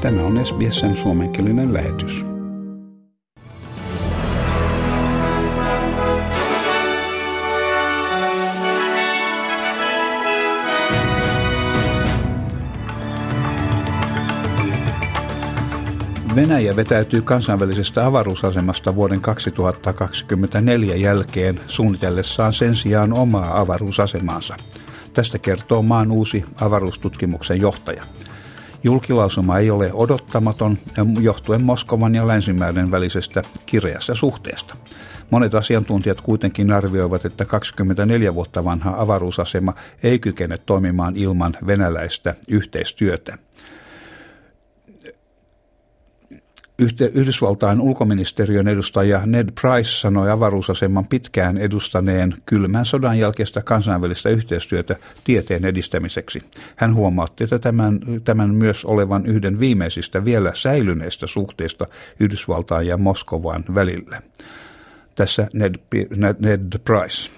Tämä 0.00 0.22
on 0.22 0.46
SBSn 0.46 0.96
suomenkielinen 0.96 1.74
lähetys. 1.74 2.24
Venäjä 16.36 16.76
vetäytyy 16.76 17.22
kansainvälisestä 17.22 18.06
avaruusasemasta 18.06 18.94
vuoden 18.94 19.20
2024 19.20 20.96
jälkeen 20.96 21.60
suunnitellessaan 21.66 22.52
sen 22.52 22.76
sijaan 22.76 23.12
omaa 23.12 23.60
avaruusasemaansa. 23.60 24.56
Tästä 25.14 25.38
kertoo 25.38 25.82
maan 25.82 26.10
uusi 26.10 26.44
avaruustutkimuksen 26.60 27.60
johtaja. 27.60 28.04
Julkilausuma 28.84 29.58
ei 29.58 29.70
ole 29.70 29.90
odottamaton 29.92 30.78
johtuen 31.20 31.62
Moskovan 31.62 32.14
ja 32.14 32.28
länsimäiden 32.28 32.90
välisestä 32.90 33.42
kireässä 33.66 34.14
suhteesta. 34.14 34.76
Monet 35.30 35.54
asiantuntijat 35.54 36.20
kuitenkin 36.20 36.72
arvioivat, 36.72 37.24
että 37.24 37.44
24 37.44 38.34
vuotta 38.34 38.64
vanha 38.64 38.94
avaruusasema 38.96 39.74
ei 40.02 40.18
kykene 40.18 40.58
toimimaan 40.58 41.16
ilman 41.16 41.56
venäläistä 41.66 42.34
yhteistyötä. 42.48 43.38
Yhdysvaltain 47.14 47.80
ulkoministeriön 47.80 48.68
edustaja 48.68 49.26
Ned 49.26 49.48
Price 49.60 49.90
sanoi 49.90 50.30
avaruusaseman 50.30 51.06
pitkään 51.06 51.58
edustaneen 51.58 52.32
kylmän 52.46 52.84
sodan 52.84 53.18
jälkeistä 53.18 53.62
kansainvälistä 53.62 54.28
yhteistyötä 54.28 54.96
tieteen 55.24 55.64
edistämiseksi. 55.64 56.42
Hän 56.76 56.94
huomautti, 56.94 57.44
että 57.44 57.58
tämän, 57.58 58.00
tämän 58.24 58.54
myös 58.54 58.84
olevan 58.84 59.26
yhden 59.26 59.60
viimeisistä 59.60 60.24
vielä 60.24 60.52
säilyneistä 60.54 61.26
suhteista 61.26 61.86
Yhdysvaltain 62.20 62.86
ja 62.86 62.96
Moskovan 62.96 63.64
välillä. 63.74 64.22
Tässä 65.14 65.48
Ned, 65.52 65.74
Ned, 66.16 66.36
Ned 66.38 66.78
Price. 66.84 67.30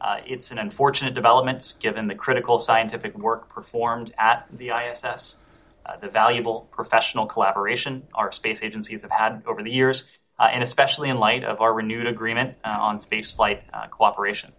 Uh, 0.00 0.18
it's 0.26 0.52
an 0.52 0.58
unfortunate 0.64 1.14
development 1.14 1.60
given 1.80 2.06
the 2.06 2.14
critical 2.14 2.58
scientific 2.58 3.12
work 3.22 3.54
performed 3.54 4.06
at 4.16 4.38
the 4.56 4.64
ISS. 4.64 5.51
Uh, 5.86 5.96
the 6.00 6.08
valuable 6.08 6.68
professional 6.76 7.26
collaboration 7.26 8.02
our 8.14 8.32
space 8.32 8.66
agencies 8.66 9.02
have 9.02 9.12
had 9.12 9.42
over 9.46 9.62
the 9.62 9.70
years, 9.70 10.20
uh, 10.38 10.48
and 10.52 10.62
especially 10.62 11.08
in 11.08 11.18
light 11.18 11.44
of 11.44 11.60
our 11.60 11.74
renewed 11.74 12.06
agreement 12.06 12.54
uh, 12.64 12.88
on 12.88 12.96
spaceflight 12.96 13.58
uh, 13.72 13.88
cooperation. 13.88 14.52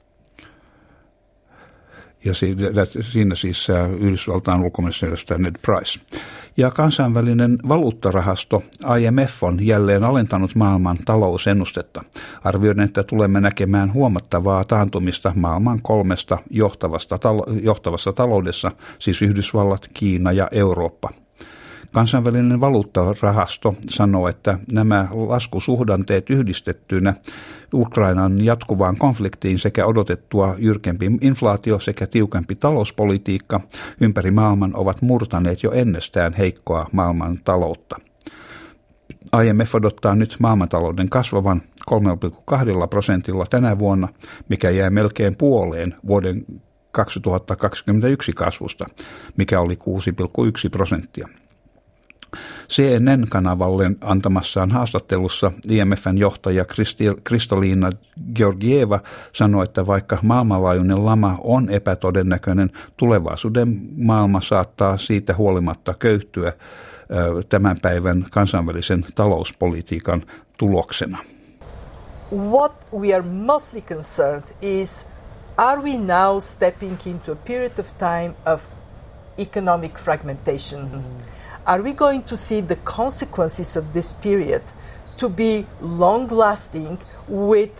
Ja 2.25 2.33
siinä 3.01 3.35
siis 3.35 3.69
äh, 3.69 3.91
Yhdysvaltain 3.91 4.63
ulkoministeriöstä 4.63 5.37
Ned 5.37 5.55
Price. 5.61 5.99
Ja 6.57 6.71
kansainvälinen 6.71 7.57
valuuttarahasto 7.67 8.63
IMF 8.99 9.43
on 9.43 9.65
jälleen 9.65 10.03
alentanut 10.03 10.55
maailman 10.55 10.97
talousennustetta. 11.05 12.03
Arvioiden, 12.43 12.85
että 12.85 13.03
tulemme 13.03 13.41
näkemään 13.41 13.93
huomattavaa 13.93 14.63
taantumista 14.63 15.33
maailman 15.35 15.79
kolmesta 15.81 16.37
johtavasta, 16.49 17.19
johtavassa 17.61 18.13
taloudessa, 18.13 18.71
siis 18.99 19.21
Yhdysvallat, 19.21 19.89
Kiina 19.93 20.31
ja 20.31 20.47
Eurooppa. 20.51 21.22
Kansainvälinen 21.93 22.59
valuuttarahasto 22.59 23.75
sanoo, 23.89 24.27
että 24.27 24.59
nämä 24.71 25.07
laskusuhdanteet 25.11 26.29
yhdistettyinä 26.29 27.13
Ukrainan 27.73 28.45
jatkuvaan 28.45 28.97
konfliktiin 28.97 29.59
sekä 29.59 29.85
odotettua 29.85 30.55
jyrkempi 30.57 31.11
inflaatio 31.21 31.79
sekä 31.79 32.07
tiukempi 32.07 32.55
talouspolitiikka 32.55 33.61
ympäri 34.01 34.31
maailman 34.31 34.75
ovat 34.75 35.01
murtaneet 35.01 35.63
jo 35.63 35.71
ennestään 35.71 36.33
heikkoa 36.33 36.89
maailman 36.91 37.39
taloutta. 37.43 37.95
IMF 39.45 39.75
odottaa 39.75 40.15
nyt 40.15 40.35
maailmantalouden 40.39 41.09
kasvavan 41.09 41.61
3,2 41.91 42.87
prosentilla 42.89 43.45
tänä 43.49 43.79
vuonna, 43.79 44.07
mikä 44.49 44.69
jää 44.69 44.89
melkein 44.89 45.35
puoleen 45.37 45.95
vuoden 46.07 46.45
2021 46.91 48.33
kasvusta, 48.33 48.85
mikä 49.37 49.59
oli 49.59 49.75
6,1 49.75 50.69
prosenttia. 50.71 51.27
CNN-kanavalle 52.69 53.91
antamassaan 54.01 54.71
haastattelussa 54.71 55.51
IMFn 55.69 56.17
johtaja 56.17 56.65
Kristoliina 57.23 57.91
Georgieva 58.35 58.99
sanoi, 59.33 59.63
että 59.63 59.87
vaikka 59.87 60.17
maailmanlaajuinen 60.21 61.05
lama 61.05 61.37
on 61.43 61.69
epätodennäköinen, 61.69 62.71
tulevaisuuden 62.97 63.81
maailma 63.97 64.41
saattaa 64.41 64.97
siitä 64.97 65.35
huolimatta 65.37 65.93
köyhtyä 65.99 66.53
tämän 67.49 67.75
päivän 67.81 68.25
kansainvälisen 68.31 69.05
talouspolitiikan 69.15 70.23
tuloksena. 70.57 71.17
What 72.31 72.73
we 72.99 73.13
are 73.13 73.23
mostly 73.23 73.81
concerned 73.81 74.43
is 74.61 75.05
are 75.57 75.81
we 75.81 75.97
now 75.97 76.39
stepping 76.39 76.97
into 77.05 77.31
a 77.31 77.35
period 77.35 77.79
of 77.79 77.87
time 77.97 78.33
of 78.53 78.63
economic 79.37 79.99
fragmentation? 79.99 80.81
Mm-hmm. 80.81 81.42
Are 81.65 81.81
we 81.81 81.93
going 81.93 82.23
to 82.23 82.35
see 82.35 82.59
the 82.59 82.75
consequences 82.83 83.77
of 83.77 83.93
this 83.93 84.11
period 84.11 84.61
to 85.15 85.29
be 85.29 85.65
long 85.79 86.27
lasting 86.27 86.97
with 87.27 87.71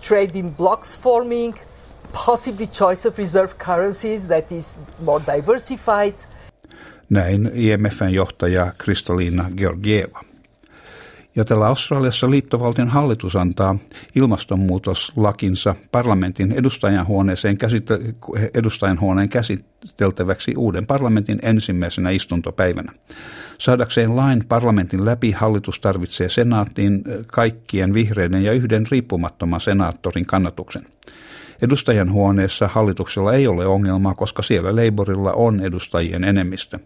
trading 0.00 0.50
blocks 0.50 0.94
forming, 0.94 1.54
possibly 2.12 2.68
choice 2.68 3.04
of 3.04 3.18
reserve 3.18 3.58
currencies 3.58 4.28
that 4.28 4.52
is 4.52 4.76
more 5.02 5.18
diversified? 5.18 6.14
Näin 7.08 7.50
IMFn 7.54 8.14
johtaja 8.14 8.72
Kristaliina 8.78 9.50
Georgieva. 9.56 10.29
Tällä 11.48 11.66
Australiassa 11.66 12.30
liittovaltion 12.30 12.88
hallitus 12.88 13.36
antaa 13.36 13.78
ilmastonmuutoslakinsa 14.14 15.74
parlamentin 15.92 16.52
edustajanhuoneeseen 16.52 17.58
käsite- 17.58 18.14
edustajanhuoneen 18.54 19.28
käsiteltäväksi 19.28 20.54
uuden 20.56 20.86
parlamentin 20.86 21.38
ensimmäisenä 21.42 22.10
istuntopäivänä. 22.10 22.92
Saadakseen 23.58 24.16
lain 24.16 24.42
parlamentin 24.48 25.04
läpi 25.04 25.30
hallitus 25.30 25.80
tarvitsee 25.80 26.28
senaattiin 26.28 27.04
kaikkien 27.26 27.94
vihreiden 27.94 28.44
ja 28.44 28.52
yhden 28.52 28.86
riippumattoman 28.90 29.60
senaattorin 29.60 30.26
kannatuksen. 30.26 30.86
Edustajan 31.62 32.12
huoneessa 32.12 32.68
hallituksella 32.68 33.34
ei 33.34 33.46
ole 33.46 33.66
ongelmaa, 33.66 34.14
koska 34.14 34.42
siellä 34.42 34.76
Labourilla 34.76 35.32
on 35.32 35.60
edustajien 35.60 36.24
enemmistö. 36.24 36.78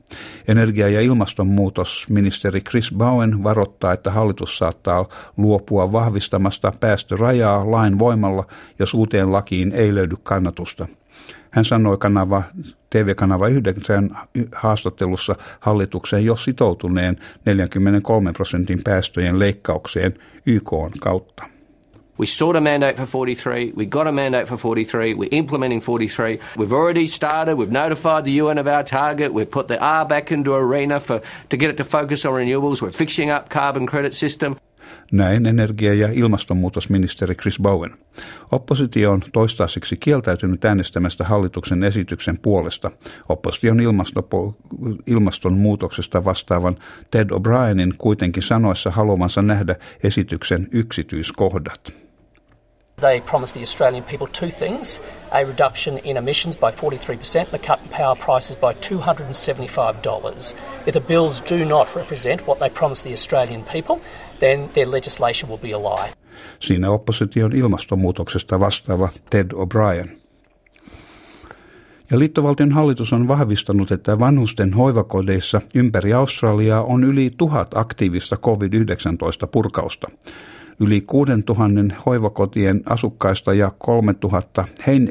Energia- 0.48 0.88
ja 0.88 1.00
ilmastonmuutosministeri 1.00 2.60
Chris 2.60 2.94
Bowen 2.96 3.44
varoittaa, 3.44 3.92
että 3.92 4.10
hallitus 4.10 4.58
saattaa 4.58 5.08
luopua 5.36 5.92
vahvistamasta 5.92 6.72
päästörajaa 6.80 7.70
lain 7.70 7.98
voimalla, 7.98 8.46
jos 8.78 8.94
uuteen 8.94 9.32
lakiin 9.32 9.72
ei 9.72 9.94
löydy 9.94 10.14
kannatusta. 10.22 10.86
Hän 11.50 11.64
sanoi 11.64 11.98
kanava, 11.98 12.42
TV-kanava 12.90 13.48
9 13.48 14.18
haastattelussa 14.52 15.36
hallituksen 15.60 16.24
jo 16.24 16.36
sitoutuneen 16.36 17.16
43 17.44 18.32
prosentin 18.32 18.80
päästöjen 18.84 19.38
leikkaukseen 19.38 20.14
YK 20.46 20.70
kautta. 21.00 21.53
We 22.16 22.26
sought 22.26 22.56
a 22.56 22.60
mandate 22.60 22.97
for 22.97 23.06
43. 23.06 23.72
We 23.75 23.86
got 23.86 24.06
a 24.06 24.12
mandate 24.12 24.47
for 24.47 24.56
43. 24.56 25.14
We're 25.14 25.28
implementing 25.32 25.80
43. 25.80 26.38
We've 26.56 26.72
already 26.72 27.08
started. 27.08 27.56
We've 27.56 27.72
notified 27.72 28.25
the 28.25 28.41
UN 28.42 28.58
of 28.58 28.66
our 28.66 28.84
target. 28.84 29.32
We've 29.32 29.50
put 29.50 29.66
the 29.66 29.78
R 29.80 30.06
back 30.06 30.30
into 30.30 30.54
arena 30.54 31.00
for, 31.00 31.20
to 31.48 31.56
get 31.56 31.70
it 31.70 31.76
to 31.76 31.84
focus 31.84 32.25
on 32.25 32.32
renewables. 32.34 32.82
We're 32.82 32.91
fixing 32.91 33.30
up 33.30 33.48
carbon 33.48 33.86
credit 33.86 34.12
system. 34.12 34.54
Näin 35.12 35.47
energia- 35.47 35.94
ja 35.94 36.08
ilmastonmuutosministeri 36.12 37.34
Chris 37.34 37.58
Bowen. 37.62 37.91
Oppositio 38.52 39.12
on 39.12 39.22
toistaiseksi 39.32 39.96
kieltäytynyt 39.96 40.64
äänestämästä 40.64 41.25
hallituksen 41.25 41.84
esityksen 41.84 42.38
puolesta. 42.42 42.91
Opposition 43.28 43.81
ilmasto- 43.81 44.55
ilmastonmuutoksesta 45.06 46.25
vastaavan 46.25 46.76
Ted 47.11 47.28
O'Brienin 47.31 47.94
kuitenkin 47.99 48.43
sanoessa 48.43 48.90
haluamansa 48.90 49.43
nähdä 49.43 49.76
esityksen 50.02 50.69
yksityiskohdat. 50.72 52.03
They 53.04 53.20
promised 53.20 53.54
the 53.54 53.62
Australian 53.62 54.04
people 54.04 54.26
two 54.26 54.50
things 54.50 55.00
a 55.32 55.44
reduction 55.44 55.98
in 55.98 56.16
emissions 56.16 56.56
by 56.56 56.70
43% 56.70 57.36
and 57.36 57.54
a 57.54 57.58
cut 57.58 57.80
in 57.84 57.88
power 57.88 58.16
prices 58.16 58.56
by 58.56 58.72
$275. 58.72 60.54
If 60.86 60.94
the 60.94 61.00
bills 61.00 61.42
do 61.50 61.64
not 61.64 61.88
represent 61.96 62.46
what 62.46 62.58
they 62.58 62.70
promised 62.70 63.04
the 63.04 63.12
Australian 63.12 63.64
people, 63.72 64.00
then 64.40 64.68
their 64.74 64.86
legislation 64.86 65.50
will 65.50 65.58
be 65.58 65.72
a 65.72 65.78
lie. 65.78 66.12
Siinä 66.58 66.90
opposition 66.90 67.52
ilmastonmuutoksesta 67.52 68.60
vastaava 68.60 69.08
Ted 69.30 69.46
O'Brien. 69.54 70.18
Ja 72.10 72.18
liittovaltion 72.18 72.72
hallitus 72.72 73.12
on 73.12 73.28
vahvistanut, 73.28 73.92
että 73.92 74.18
vanhusten 74.18 74.74
hoivakodeissa 74.74 75.60
ympäri 75.74 76.12
Australiaa 76.12 76.82
on 76.82 77.04
yli 77.04 77.30
tuhat 77.36 77.76
aktiivista 77.76 78.36
COVID-19 78.36 79.46
purkausta. 79.52 80.10
Yli 80.81 81.00
6000 81.00 81.94
hoivakotien 82.06 82.82
asukkaista 82.87 83.55
ja 83.55 83.73
3000, 83.79 84.65
hein, 84.87 85.09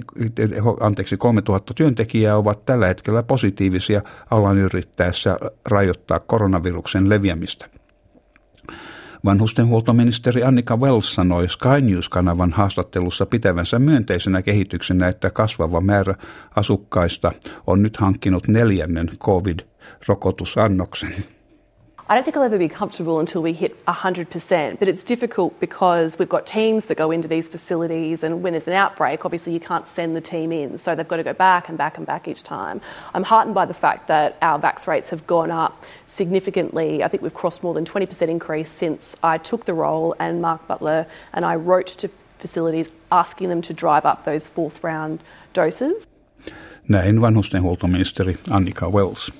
anteeksi, 0.80 1.18
3000 1.18 1.74
työntekijää 1.74 2.38
ovat 2.38 2.65
tällä 2.65 2.88
hetkellä 2.88 3.24
positiivisia 3.24 4.01
alan 4.31 4.57
yrittäessä 4.57 5.38
rajoittaa 5.65 6.19
koronaviruksen 6.19 7.10
leviämistä. 7.10 7.69
Vanhustenhuoltoministeri 9.25 10.44
Annika 10.44 10.77
Wells 10.77 11.15
sanoi 11.15 11.50
Sky 11.50 11.81
News-kanavan 11.81 12.54
haastattelussa 12.54 13.25
pitävänsä 13.25 13.80
myönteisenä 13.80 14.42
kehityksenä, 14.42 15.07
että 15.07 15.30
kasvava 15.30 15.81
määrä 15.81 16.15
asukkaista 16.56 17.31
on 17.68 17.81
nyt 17.81 17.98
hankkinut 17.98 18.48
neljännen 18.48 19.10
COVID-rokotusannoksen. 19.19 21.13
I 22.09 22.15
don't 22.15 22.25
think 22.25 22.35
I'll 22.35 22.44
ever 22.44 22.57
be 22.57 22.67
comfortable 22.67 23.21
until 23.21 23.41
we 23.41 23.53
hit 23.53 23.85
100%, 23.85 24.77
but 24.77 24.89
it's 24.89 25.03
difficult 25.03 25.57
because 25.61 26.19
we've 26.19 26.27
got 26.27 26.45
teams 26.45 26.88
that 26.88 26.95
go 26.95 27.11
into 27.11 27.29
these 27.29 27.47
facilities, 27.47 28.23
and 28.23 28.44
when 28.44 28.51
there's 28.51 28.67
an 28.67 28.73
outbreak, 28.73 29.23
obviously 29.23 29.53
you 29.53 29.61
can't 29.61 29.88
send 29.88 30.13
the 30.13 30.19
team 30.19 30.51
in, 30.51 30.77
so 30.77 30.95
they've 30.95 31.07
got 31.07 31.15
to 31.15 31.23
go 31.23 31.31
back 31.31 31.69
and 31.69 31.77
back 31.77 31.97
and 31.97 32.05
back 32.05 32.27
each 32.27 32.44
time. 32.44 32.81
I'm 33.13 33.23
heartened 33.23 33.55
by 33.55 33.65
the 33.65 33.73
fact 33.73 34.07
that 34.09 34.38
our 34.41 34.59
vax 34.59 34.85
rates 34.85 35.09
have 35.09 35.25
gone 35.25 35.50
up 35.50 35.81
significantly. 36.07 37.03
I 37.05 37.07
think 37.07 37.23
we've 37.23 37.33
crossed 37.33 37.63
more 37.63 37.73
than 37.73 37.85
20% 37.85 38.27
increase 38.27 38.69
since 38.69 39.15
I 39.23 39.38
took 39.38 39.63
the 39.63 39.73
role, 39.73 40.13
and 40.19 40.41
Mark 40.41 40.67
Butler 40.67 41.07
and 41.31 41.45
I 41.45 41.55
wrote 41.55 41.88
to 42.00 42.09
facilities 42.38 42.89
asking 43.13 43.47
them 43.47 43.61
to 43.61 43.73
drive 43.73 44.05
up 44.05 44.25
those 44.25 44.45
fourth 44.45 44.83
round 44.83 45.23
doses. 45.53 46.05
Näin 46.89 47.21
vanhustenhuoltoministeri 47.21 48.35
Annika 48.50 48.91
Wells. 48.91 49.31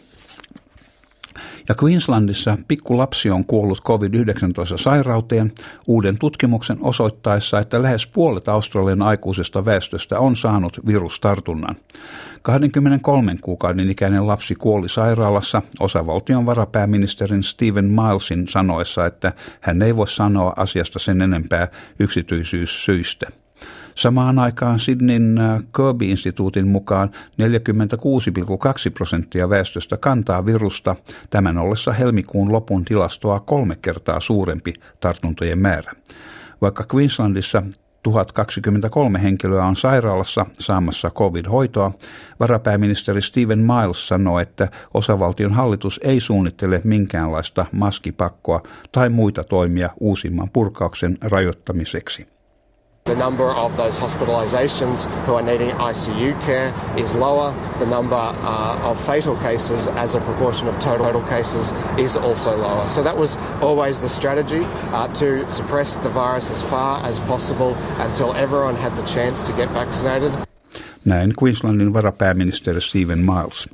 Ja 1.69 1.75
Queenslandissa 1.83 2.57
pikkulapsi 2.68 3.30
on 3.30 3.45
kuollut 3.45 3.81
COVID-19-sairauteen 3.83 5.51
uuden 5.88 6.18
tutkimuksen 6.19 6.77
osoittaessa, 6.81 7.60
että 7.60 7.81
lähes 7.81 8.07
puolet 8.07 8.48
Australian 8.48 9.01
aikuisesta 9.01 9.65
väestöstä 9.65 10.19
on 10.19 10.36
saanut 10.36 10.80
virustartunnan. 10.88 11.75
23 12.42 13.36
kuukauden 13.42 13.89
ikäinen 13.89 14.27
lapsi 14.27 14.56
kuoli 14.56 14.89
sairaalassa 14.89 15.62
osavaltion 15.80 16.45
varapääministerin 16.45 17.44
Stephen 17.44 17.86
Milesin 17.86 18.48
sanoessa, 18.48 19.06
että 19.06 19.33
hän 19.62 19.81
ei 19.81 19.95
voi 19.95 20.07
sanoa 20.07 20.54
asiasta 20.56 21.00
sen 21.00 21.21
enempää 21.21 21.68
yksityisyyssyistä. 22.00 23.43
Samaan 23.95 24.40
aikaan 24.40 24.80
Sydneyn 24.80 25.38
äh, 25.38 25.63
Kirby-instituutin 25.63 26.68
mukaan 26.68 27.12
46,2 27.13 27.18
prosenttia 28.94 29.50
väestöstä 29.50 29.98
kantaa 29.98 30.45
virusta, 30.45 30.95
tämän 31.30 31.57
ollessa 31.57 31.92
helmikuun 31.92 32.51
lopun 32.51 32.86
tilastoa 32.86 33.40
kolme 33.40 33.75
kertaa 33.81 34.19
suurempi 34.19 34.74
tartuntojen 35.00 35.60
määrä. 35.60 35.94
Vaikka 36.62 36.86
Queenslandissa 36.95 37.63
1023 38.04 39.24
henkilöä 39.24 39.66
on 39.66 39.75
sairaalassa 39.75 40.46
saamassa 40.60 41.10
covid-hoitoa, 41.10 41.92
varapääministeri 42.39 43.22
Stephen 43.22 43.60
Miles 43.60 44.07
sanoi, 44.07 44.42
että 44.42 44.68
osavaltion 44.94 45.54
hallitus 45.54 46.00
ei 46.04 46.19
suunnittele 46.19 46.81
minkäänlaista 46.84 47.66
maskipakkoa 47.72 48.63
tai 48.92 49.10
muita 49.10 49.44
toimia 49.44 49.89
uusimman 50.00 50.50
purkauksen 50.54 51.18
rajoittamiseksi. 51.22 52.32
The 53.05 53.15
number 53.15 53.51
of 53.51 53.75
those 53.75 53.97
hospitalisations 53.97 55.05
who 55.25 55.33
are 55.33 55.41
needing 55.41 55.71
ICU 55.71 56.39
care 56.41 56.73
is 56.97 57.13
lower. 57.15 57.53
The 57.77 57.85
number 57.85 58.15
uh, 58.15 58.89
of 58.89 59.05
fatal 59.05 59.35
cases 59.35 59.88
as 59.89 60.15
a 60.15 60.19
proportion 60.19 60.69
of 60.69 60.79
total, 60.79 61.21
cases 61.21 61.73
is 61.97 62.15
also 62.15 62.55
lower. 62.57 62.88
So 62.88 63.03
that 63.03 63.17
was 63.17 63.38
always 63.61 64.00
the 64.00 64.07
strategy 64.09 64.63
uh, 64.94 65.07
to 65.19 65.51
suppress 65.51 65.97
the 65.97 66.09
virus 66.09 66.50
as 66.50 66.63
far 66.63 67.05
as 67.05 67.19
possible 67.19 67.75
until 68.00 68.33
everyone 68.33 68.75
had 68.75 68.95
the 68.95 69.03
chance 69.03 69.44
to 69.44 69.53
get 69.53 69.69
vaccinated. 69.73 70.31
Näin 71.05 71.33
Queenslandin 71.44 71.94
varapääministeri 71.94 72.81
Stephen 72.81 73.19
Miles. 73.19 73.69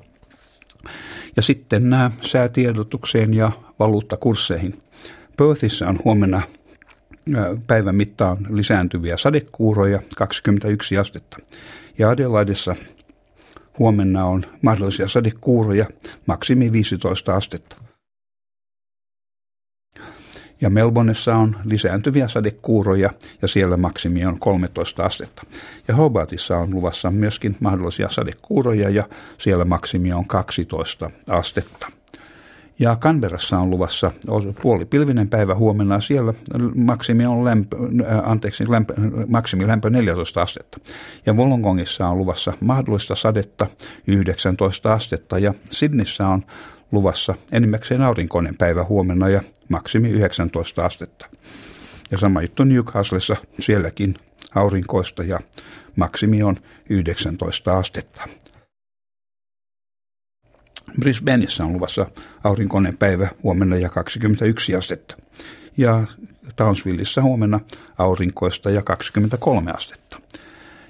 Ja 1.35 1.41
sitten 1.41 1.89
nämä 1.89 2.11
säätiedotukseen 2.21 3.33
ja 3.33 3.51
valuuttakursseihin. 3.79 4.81
Perthissä 5.37 5.87
on 5.87 5.99
huomenna 6.05 6.41
päivän 7.67 7.95
mittaan 7.95 8.37
lisääntyviä 8.49 9.17
sadekuuroja 9.17 9.99
21 10.15 10.97
astetta. 10.97 11.37
Ja 11.97 12.09
Adelaidessa 12.09 12.75
huomenna 13.79 14.25
on 14.25 14.45
mahdollisia 14.61 15.07
sadekuuroja 15.07 15.85
maksimi 16.25 16.71
15 16.71 17.35
astetta. 17.35 17.75
Ja 20.61 20.69
Melbourneessa 20.69 21.35
on 21.35 21.55
lisääntyviä 21.63 22.27
sadekuuroja 22.27 23.09
ja 23.41 23.47
siellä 23.47 23.77
maksimi 23.77 24.25
on 24.25 24.39
13 24.39 25.05
astetta. 25.05 25.43
Ja 25.87 25.95
Hobartissa 25.95 26.57
on 26.57 26.71
luvassa 26.71 27.11
myöskin 27.11 27.57
mahdollisia 27.59 28.09
sadekuuroja 28.09 28.89
ja 28.89 29.03
siellä 29.37 29.65
maksimi 29.65 30.13
on 30.13 30.27
12 30.27 31.11
astetta. 31.27 31.98
Ja 32.79 32.95
Canberrassa 32.95 33.57
on 33.57 33.69
luvassa 33.69 34.11
puolipilvinen 34.61 35.29
päivä 35.29 35.55
huomenna. 35.55 35.99
Siellä 35.99 36.33
maksimi 36.75 37.25
on 37.25 37.45
lämpö, 37.45 37.77
äh, 37.77 38.29
anteeksi, 38.29 38.71
lämpö, 38.71 38.93
maksimi 39.27 39.67
lämpö 39.67 39.89
14 39.89 40.41
astetta. 40.41 40.77
Ja 41.25 41.33
Wollongongissa 41.33 42.07
on 42.07 42.17
luvassa 42.17 42.53
mahdollista 42.59 43.15
sadetta 43.15 43.67
19 44.07 44.93
astetta. 44.93 45.39
Ja 45.39 45.53
Sydneyssä 45.71 46.27
on 46.27 46.45
luvassa 46.91 47.35
enimmäkseen 47.51 48.01
aurinkoinen 48.01 48.57
päivä 48.57 48.83
huomenna 48.83 49.29
ja 49.29 49.41
maksimi 49.69 50.09
19 50.09 50.85
astetta. 50.85 51.25
Ja 52.11 52.17
sama 52.17 52.41
juttu 52.41 52.63
Newcastlessa, 52.63 53.35
sielläkin 53.59 54.15
aurinkoista 54.55 55.23
ja 55.23 55.39
maksimi 55.95 56.43
on 56.43 56.57
19 56.89 57.77
astetta. 57.77 58.21
Brisbaneissa 60.99 61.63
on 61.63 61.73
luvassa 61.73 62.05
aurinkoinen 62.43 62.97
päivä 62.97 63.27
huomenna 63.43 63.75
ja 63.75 63.89
21 63.89 64.75
astetta. 64.75 65.17
Ja 65.77 66.03
Townsvilleissa 66.55 67.21
huomenna 67.21 67.59
aurinkoista 67.97 68.69
ja 68.69 68.81
23 68.81 69.71
astetta. 69.71 70.21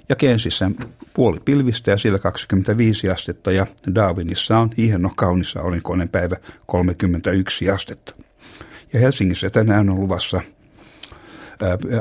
Ja 0.08 0.16
Kensissä 0.16 0.70
puoli 1.14 1.40
pilvistä 1.44 1.90
ja 1.90 1.96
siellä 1.96 2.18
25 2.18 3.10
astetta 3.10 3.52
ja 3.52 3.66
Darwinissa 3.94 4.58
on 4.58 4.70
hieno 4.76 5.10
kaunis 5.16 5.56
aurinkoinen 5.56 6.08
päivä 6.08 6.36
31 6.66 7.70
astetta. 7.70 8.14
Ja 8.92 9.00
Helsingissä 9.00 9.50
tänään 9.50 9.90
on 9.90 10.00
luvassa 10.00 10.40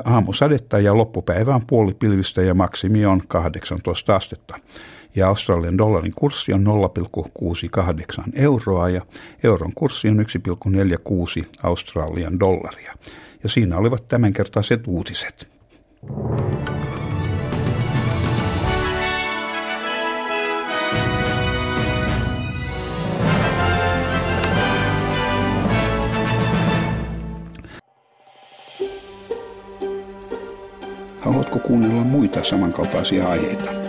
aamusadetta 0.04 0.80
ja 0.80 0.98
loppupäivä 0.98 1.56
on 1.56 1.66
puoli 1.68 1.94
pilvistä 1.94 2.42
ja 2.42 2.54
maksimi 2.54 3.06
on 3.06 3.22
18 3.28 4.16
astetta 4.16 4.60
ja 5.16 5.28
Australian 5.28 5.78
dollarin 5.78 6.14
kurssi 6.16 6.54
on 6.54 6.66
0,68 6.68 8.24
euroa 8.34 8.90
ja 8.90 9.02
euron 9.44 9.72
kurssi 9.76 10.08
on 10.10 10.26
1,46 11.40 11.46
Australian 11.64 12.40
dollaria. 12.40 12.94
Ja 13.44 13.50
siinä 13.50 13.78
olivat 13.78 14.08
tämänkertaiset 14.08 14.88
uutiset. 14.88 15.50
Haluatko 31.20 31.60
kuunnella 31.60 32.04
muita 32.04 32.44
samankaltaisia 32.44 33.30
aiheita? 33.30 33.89